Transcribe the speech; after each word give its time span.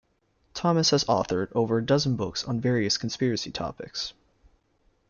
Thomas 0.55 0.89
has 0.89 1.03
authored 1.03 1.51
over 1.53 1.77
a 1.77 1.85
dozen 1.85 2.15
books 2.15 2.43
on 2.43 2.59
various 2.59 2.97
conspiracy 2.97 3.51
topics. 3.51 4.13